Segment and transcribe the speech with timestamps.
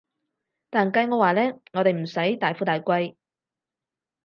[0.71, 3.13] 但計我話呢，我哋唔使要大富大貴